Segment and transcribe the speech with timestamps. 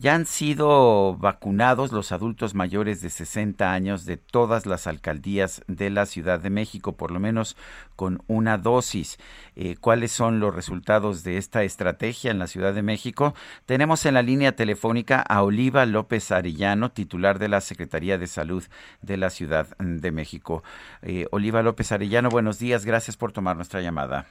[0.00, 5.90] Ya han sido vacunados los adultos mayores de 60 años de todas las alcaldías de
[5.90, 7.54] la Ciudad de México, por lo menos
[7.96, 9.18] con una dosis.
[9.56, 13.34] Eh, ¿Cuáles son los resultados de esta estrategia en la Ciudad de México?
[13.66, 18.64] Tenemos en la línea telefónica a Oliva López Arellano, titular de la Secretaría de Salud
[19.02, 20.62] de la Ciudad de México.
[21.02, 22.86] Eh, Oliva López Arellano, buenos días.
[22.86, 24.24] Gracias por tomar nuestra llamada.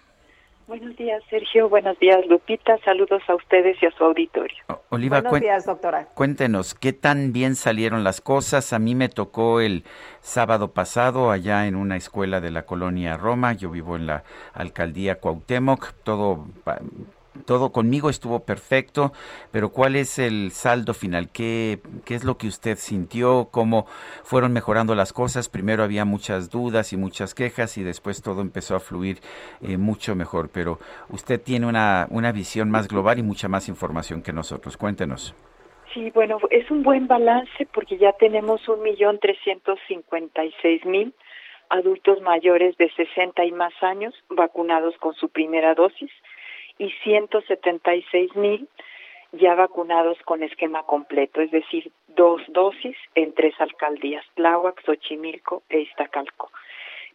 [0.69, 1.67] Buenos días, Sergio.
[1.67, 2.77] Buenos días, Lupita.
[2.85, 4.55] Saludos a ustedes y a su auditorio.
[4.89, 6.05] Oliva, Buenos cuen- días, doctora.
[6.13, 8.71] Cuéntenos, ¿qué tan bien salieron las cosas?
[8.71, 9.83] A mí me tocó el
[10.21, 13.53] sábado pasado allá en una escuela de la colonia Roma.
[13.53, 15.91] Yo vivo en la alcaldía Cuauhtémoc.
[16.03, 16.79] Todo, pa-
[17.45, 19.11] todo conmigo estuvo perfecto,
[19.51, 21.29] pero ¿cuál es el saldo final?
[21.31, 23.49] ¿Qué, ¿Qué es lo que usted sintió?
[23.51, 23.85] ¿Cómo
[24.23, 25.49] fueron mejorando las cosas?
[25.49, 29.19] Primero había muchas dudas y muchas quejas y después todo empezó a fluir
[29.61, 30.49] eh, mucho mejor.
[30.51, 34.77] Pero usted tiene una, una visión más global y mucha más información que nosotros.
[34.77, 35.35] Cuéntenos.
[35.93, 40.85] Sí, bueno, es un buen balance porque ya tenemos un millón trescientos cincuenta y seis
[40.85, 41.13] mil
[41.69, 46.11] adultos mayores de 60 y más años vacunados con su primera dosis
[46.79, 48.67] y 176 mil
[49.31, 55.81] ya vacunados con esquema completo, es decir, dos dosis en tres alcaldías, Tláhuac, Xochimilco e
[55.81, 56.51] Iztacalco.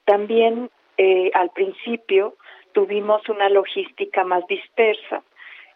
[0.04, 2.34] También eh, al principio
[2.72, 5.22] tuvimos una logística más dispersa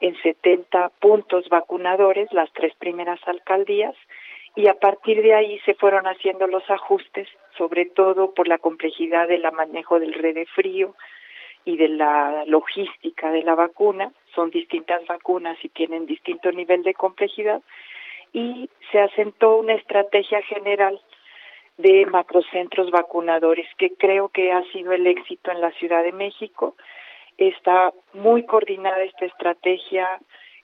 [0.00, 3.97] en 70 puntos vacunadores, las tres primeras alcaldías,
[4.55, 9.27] y a partir de ahí se fueron haciendo los ajustes, sobre todo por la complejidad
[9.27, 10.94] del manejo del red de frío
[11.69, 14.11] y de la logística de la vacuna.
[14.34, 17.61] Son distintas vacunas y tienen distinto nivel de complejidad,
[18.33, 20.99] y se asentó una estrategia general
[21.77, 26.75] de macrocentros vacunadores, que creo que ha sido el éxito en la Ciudad de México.
[27.37, 30.09] Está muy coordinada esta estrategia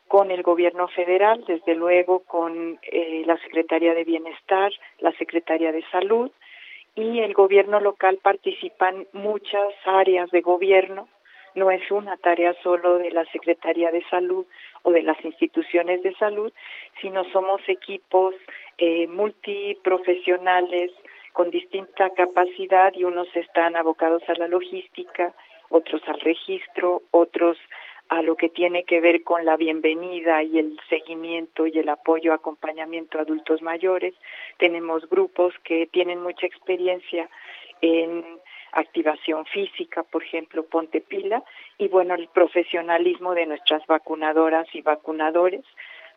[0.09, 5.85] con el gobierno federal, desde luego con eh, la Secretaría de Bienestar, la Secretaría de
[5.91, 6.31] Salud
[6.95, 11.09] y el gobierno local participan muchas áreas de gobierno.
[11.55, 14.47] No es una tarea solo de la Secretaría de Salud
[14.83, 16.53] o de las instituciones de salud,
[17.01, 18.35] sino somos equipos
[18.79, 20.93] eh, multiprofesionales
[21.33, 25.33] con distinta capacidad y unos están abocados a la logística,
[25.69, 27.59] otros al registro, otros
[28.09, 32.33] a lo que tiene que ver con la bienvenida y el seguimiento y el apoyo,
[32.33, 34.15] acompañamiento a adultos mayores.
[34.59, 37.29] Tenemos grupos que tienen mucha experiencia
[37.81, 38.25] en
[38.73, 41.43] activación física, por ejemplo, Ponte Pila,
[41.79, 45.65] y bueno, el profesionalismo de nuestras vacunadoras y vacunadores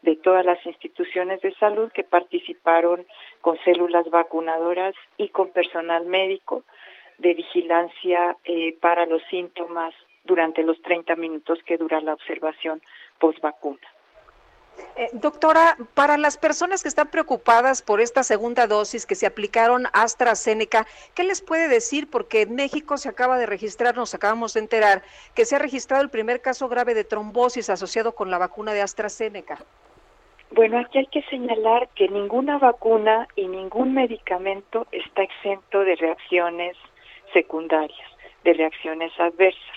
[0.02, 3.06] de todas las instituciones de salud que participaron
[3.42, 6.64] con células vacunadoras y con personal médico
[7.18, 9.94] de vigilancia eh, para los síntomas
[10.28, 12.82] durante los 30 minutos que dura la observación
[13.20, 13.88] post-vacuna.
[14.96, 19.86] Eh, doctora, para las personas que están preocupadas por esta segunda dosis que se aplicaron
[19.94, 22.10] AstraZeneca, ¿qué les puede decir?
[22.10, 25.04] Porque en México se acaba de registrar, nos acabamos de enterar,
[25.36, 28.82] que se ha registrado el primer caso grave de trombosis asociado con la vacuna de
[28.82, 29.58] AstraZeneca.
[30.52, 36.78] Bueno, aquí hay que señalar que ninguna vacuna y ningún medicamento está exento de reacciones
[37.34, 38.09] secundarias,
[38.44, 39.77] de reacciones adversas.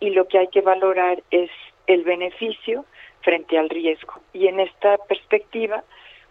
[0.00, 1.50] Y lo que hay que valorar es
[1.86, 2.84] el beneficio
[3.22, 4.14] frente al riesgo.
[4.32, 5.84] Y en esta perspectiva,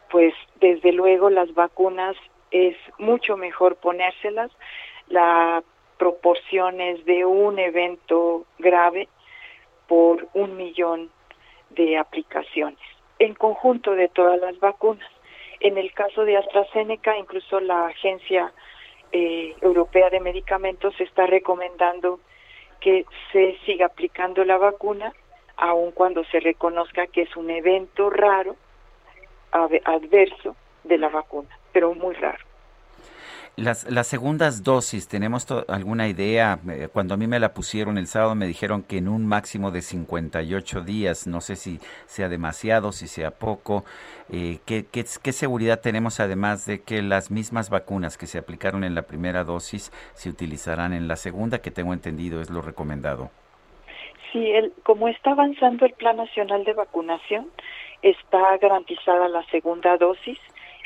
[0.09, 2.16] pues desde luego las vacunas
[2.52, 4.52] es mucho mejor ponérselas.
[5.07, 5.63] La
[5.97, 9.07] proporción es de un evento grave
[9.88, 11.09] por un millón
[11.72, 12.80] de aplicaciones
[13.19, 15.07] en conjunto de todas las vacunas.
[15.60, 18.54] En el caso de AstraZeneca, incluso la Agencia
[19.12, 22.22] eh, Europea de Medicamentos está recomendando
[22.79, 25.13] que se siga aplicando la vacuna,
[25.57, 28.55] aun cuando se reconozca que es un evento raro,
[29.51, 32.49] adverso de la vacuna, pero muy raro.
[33.59, 36.59] Las, las segundas dosis, ¿tenemos alguna idea?
[36.69, 39.69] Eh, cuando a mí me la pusieron el sábado me dijeron que en un máximo
[39.69, 43.83] de 58 días, no sé si sea demasiado, si sea poco.
[44.31, 48.95] Eh, ¿qué, qué, seguridad tenemos además de que las mismas vacunas que se aplicaron en
[48.95, 53.29] la primera dosis se utilizarán en la segunda, que tengo entendido es lo recomendado?
[54.31, 57.47] Sí, el, como está avanzando el Plan Nacional de Vacunación,
[58.03, 60.39] está garantizada la segunda dosis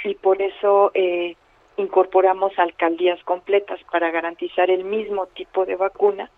[0.04, 1.36] y por eso eh,
[1.78, 6.30] incorporamos alcaldías completas para garantizar el mismo tipo de vacuna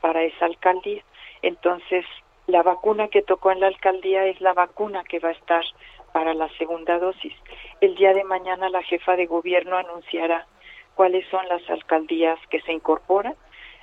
[0.00, 1.02] para esa alcaldía.
[1.42, 2.04] Entonces,
[2.46, 5.64] la vacuna que tocó en la alcaldía es la vacuna que va a estar
[6.12, 7.32] para la segunda dosis.
[7.80, 10.46] El día de mañana la jefa de gobierno anunciará
[10.94, 13.34] cuáles son las alcaldías que se incorporan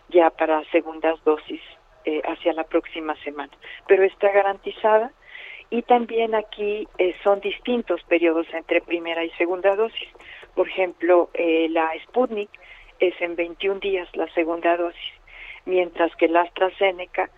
[0.10, 1.62] ya para segundas dosis
[2.06, 3.52] eh, hacia la próxima semana.
[3.88, 5.12] Pero está garantizada
[5.70, 10.10] y también aquí eh, son distintos periodos entre primera y segunda dosis.
[10.56, 12.50] Por ejemplo, eh, la Sputnik
[13.00, 15.14] es en 21 días la segunda dosis,
[15.66, 17.30] mientras que la AstraZeneca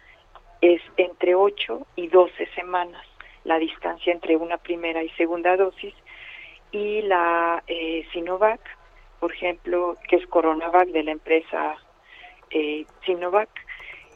[0.61, 3.05] es entre 8 y 12 semanas
[3.43, 5.93] la distancia entre una primera y segunda dosis
[6.71, 8.61] y la eh, Sinovac,
[9.19, 11.75] por ejemplo, que es Coronavac de la empresa
[12.49, 13.49] eh, Sinovac,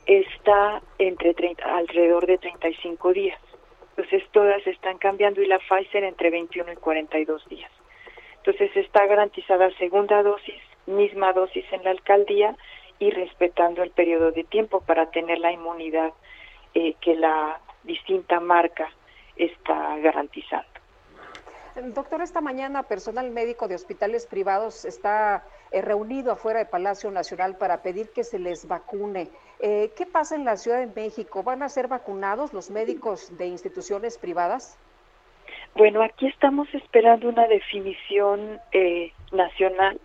[0.06, 3.40] está entre 30, alrededor de 35 días.
[3.90, 7.72] Entonces todas están cambiando y la Pfizer entre 21 y 42 días.
[8.46, 12.56] Entonces está garantizada segunda dosis, misma dosis en la alcaldía
[13.00, 16.14] y respetando el periodo de tiempo para tener la inmunidad
[16.76, 18.88] eh, que la distinta marca
[19.36, 20.68] está garantizando.
[21.96, 27.58] Doctor, esta mañana personal médico de hospitales privados está eh, reunido afuera del Palacio Nacional
[27.58, 29.28] para pedir que se les vacune.
[29.60, 31.42] Eh, ¿Qué pasa en la Ciudad de México?
[31.42, 34.78] ¿Van a ser vacunados los médicos de instituciones privadas?
[35.78, 40.00] Bueno, aquí estamos esperando una definición eh, nacional.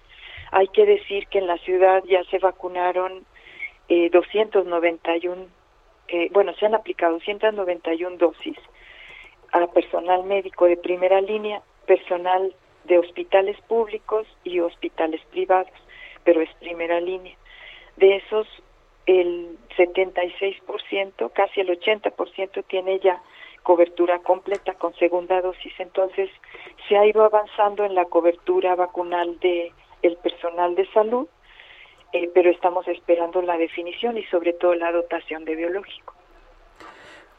[0.50, 3.24] Hay que decir que en la ciudad ya se vacunaron
[3.88, 5.46] 291,
[6.32, 8.56] bueno, se han aplicado 291 dosis
[9.52, 12.52] a personal médico de primera línea, personal
[12.84, 15.70] de hospitales públicos y hospitales privados,
[16.24, 17.36] pero es primera línea.
[17.96, 18.48] De esos,
[19.06, 23.22] el 76%, casi el 80% tiene ya
[23.62, 25.72] cobertura completa con segunda dosis.
[25.78, 26.30] Entonces,
[26.88, 29.72] se ha ido avanzando en la cobertura vacunal de
[30.02, 31.28] el personal de salud,
[32.12, 36.14] eh, pero estamos esperando la definición y sobre todo la dotación de biológico.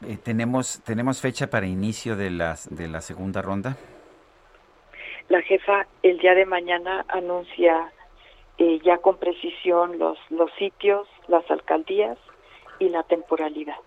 [0.08, 3.78] Eh, tenemos tenemos fecha para inicio de la de la segunda ronda.
[5.30, 7.92] La jefa el día de mañana anuncia
[8.58, 12.18] eh, ya con precisión los los sitios, las alcaldías
[12.80, 13.78] y la temporalidad.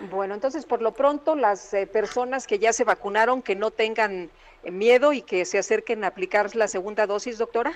[0.00, 4.30] Bueno, entonces por lo pronto las eh, personas que ya se vacunaron que no tengan
[4.62, 7.72] miedo y que se acerquen a aplicar la segunda dosis, doctora.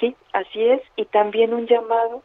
[0.00, 2.22] Sí, así es y también un llamado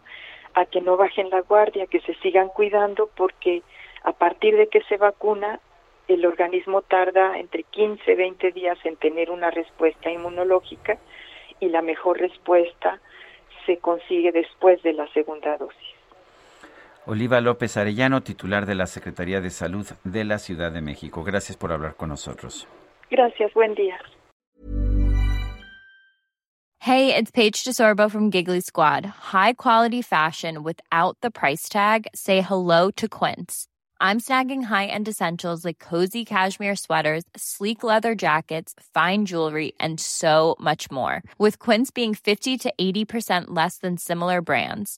[0.54, 3.64] a que no bajen la guardia, que se sigan cuidando porque
[4.04, 5.60] a partir de que se vacuna,
[6.08, 10.98] el organismo tarda entre 15 y 20 días en tener una respuesta inmunológica
[11.60, 13.00] y la mejor respuesta
[13.66, 16.01] se consigue después de la segunda dosis.
[17.08, 21.24] Oliva López Arellano, titular de la Secretaría de Salud de la Ciudad de México.
[21.24, 22.68] Gracias por hablar con nosotros.
[23.10, 23.98] Gracias, buen día.
[26.80, 29.06] Hey, it's Paige DeSorbo from Giggly Squad.
[29.06, 32.08] High quality fashion without the price tag.
[32.16, 33.68] Say hello to Quince.
[34.00, 40.56] I'm snagging high-end essentials like cozy cashmere sweaters, sleek leather jackets, fine jewelry, and so
[40.60, 41.22] much more.
[41.38, 44.98] With Quince being 50 to 80% less than similar brands.